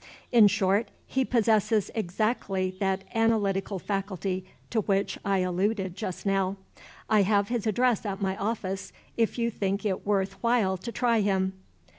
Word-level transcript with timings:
In 0.31 0.47
short, 0.47 0.87
he 1.05 1.23
possesses 1.23 1.91
exactly 1.93 2.75
that 2.79 3.03
analytical 3.13 3.77
faculty 3.77 4.47
to 4.71 4.81
which 4.81 5.19
I 5.23 5.41
alluded 5.43 5.95
just 5.95 6.25
now. 6.25 6.55
I 7.07 7.21
have 7.21 7.49
his 7.49 7.67
address 7.67 8.03
at 8.03 8.19
my 8.19 8.35
office, 8.37 8.91
if 9.15 9.37
you 9.37 9.51
think 9.51 9.85
it 9.85 10.03
worth 10.03 10.41
while 10.41 10.75
to 10.77 10.91
try 10.91 11.19
him." 11.19 11.53